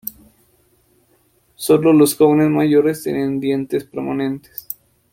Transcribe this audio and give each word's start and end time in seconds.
Solo 1.53 1.93
los 1.93 2.15
jóvenes 2.17 2.49
mayores 2.49 3.03
tenían 3.03 3.39
dientes 3.39 3.83
permanentes. 3.83 4.67